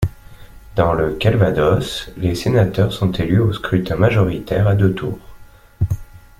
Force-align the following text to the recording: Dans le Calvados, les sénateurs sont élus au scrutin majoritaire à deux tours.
Dans 0.75 0.93
le 0.93 1.13
Calvados, 1.13 2.09
les 2.17 2.33
sénateurs 2.33 2.91
sont 2.91 3.11
élus 3.11 3.37
au 3.39 3.53
scrutin 3.53 3.97
majoritaire 3.97 4.67
à 4.67 4.73
deux 4.73 4.95
tours. 4.95 5.19